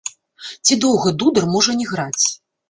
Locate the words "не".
1.83-1.87